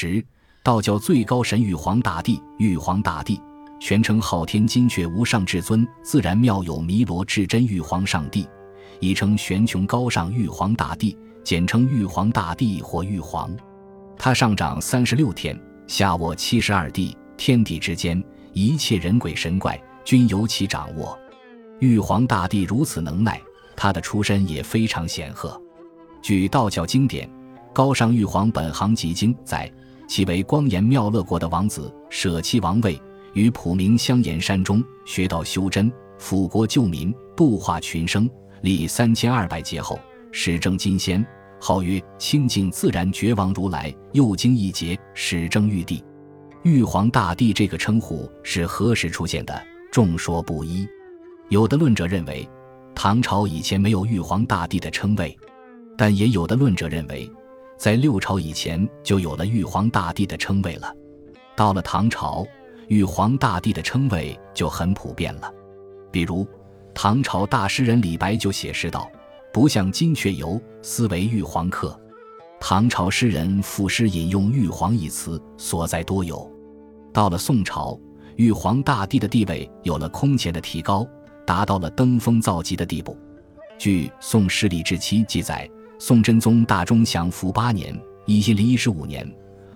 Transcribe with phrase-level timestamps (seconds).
[0.00, 0.24] 十，
[0.62, 3.38] 道教最高神玉皇大帝，玉皇大帝
[3.78, 8.48] 全称昊天金阙无上至尊自然妙有弥罗至真玉皇上帝，
[8.98, 13.54] 亦称玄穹高尚玉皇大帝，简称玉皇大帝或玉皇。
[14.16, 15.54] 他上掌三十六天，
[15.86, 18.24] 下握七十二地，天地之间
[18.54, 21.18] 一切人鬼神怪均由其掌握。
[21.78, 23.38] 玉皇大帝如此能耐，
[23.76, 25.60] 他的出身也非常显赫。
[26.22, 27.28] 据道教经典。
[27.72, 29.72] 高尚玉皇本行集经载，
[30.10, 33.00] 其为光颜妙乐国的王子，舍弃王位，
[33.32, 38.28] 于普明香岩山中学道修真，辅国救民，度化群生，
[38.62, 39.96] 历三千二百劫后，
[40.32, 41.24] 始证金仙，
[41.60, 43.94] 号曰清净自然觉王如来。
[44.10, 46.02] 又经一劫，始证玉帝。
[46.64, 49.62] 玉皇大帝这个称呼是何时出现的？
[49.92, 50.88] 众说不一。
[51.50, 52.48] 有的论者认为，
[52.96, 55.38] 唐朝以前没有玉皇大帝的称谓，
[55.96, 57.30] 但也有的论者认为。
[57.80, 60.94] 在六朝以前就有了玉皇大帝的称谓了，
[61.56, 62.46] 到了唐朝，
[62.88, 65.50] 玉皇大帝的称谓就很普遍了。
[66.12, 66.46] 比如，
[66.94, 69.10] 唐朝大诗人李白就写诗道
[69.50, 71.98] ：“不向金阙游，思为玉皇客。”
[72.60, 76.46] 唐朝诗人赋诗引用“玉皇”一词，所在多有。
[77.14, 77.98] 到了宋朝，
[78.36, 81.08] 玉皇大帝的地位有了空前的提高，
[81.46, 83.16] 达到了登峰造极的地步。
[83.78, 85.66] 据《宋诗礼志七》记载。
[86.00, 89.30] 宋真宗大中祥符八年（一零一十五年），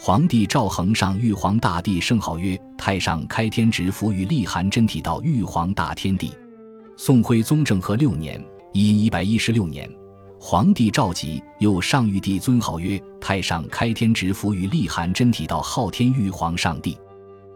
[0.00, 6.32] 皇帝赵恒上玉皇大帝圣号曰太上开天直符于立含真体道玉皇大天帝。
[6.96, 9.86] 宋徽宗政和六年（一一百一十六年），
[10.40, 16.96] 皇帝赵佶又上玉帝尊号曰太上开天直符于立含真体道昊天玉皇上帝。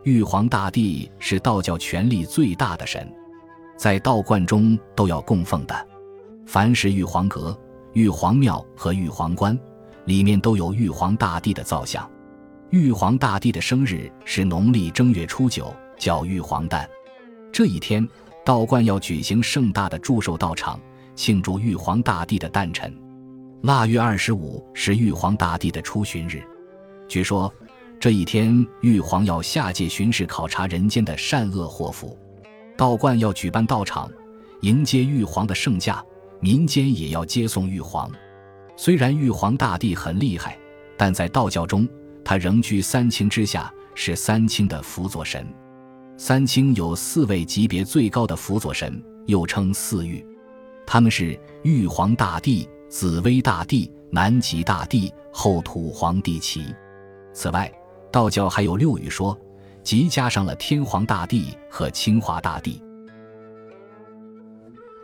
[0.04, 3.10] 玉皇大帝是道教权力最大的神，
[3.78, 5.88] 在道观中都要供奉的，
[6.44, 7.58] 凡是玉皇阁。
[7.92, 9.58] 玉皇庙和玉皇观
[10.04, 12.08] 里面都有玉皇大帝的造像。
[12.70, 16.88] 玉皇大帝的生日是农历正月初九，叫玉皇诞。
[17.52, 18.08] 这一天，
[18.44, 20.78] 道观要举行盛大的祝寿道场，
[21.16, 22.96] 庆祝玉皇大帝的诞辰。
[23.62, 26.42] 腊月二十五是玉皇大帝的出巡日，
[27.08, 27.52] 据说
[27.98, 32.16] 这一天玉皇要下界巡视，考察人间的善恶祸福。
[32.76, 34.08] 道观要举办道场，
[34.62, 36.02] 迎接玉皇的圣驾。
[36.40, 38.10] 民间也要接送玉皇，
[38.76, 40.58] 虽然玉皇大帝很厉害，
[40.96, 41.86] 但在道教中，
[42.24, 45.46] 他仍居三清之下，是三清的辅佐神。
[46.16, 50.24] 三清有四位级别最高的辅佐神，又称四御，
[50.86, 56.74] 他们是玉皇大帝、紫薇大帝、南极大帝、后土皇帝齐。
[57.32, 57.70] 此外，
[58.10, 59.38] 道教还有六御说，
[59.82, 62.82] 即加上了天皇大帝和清华大帝。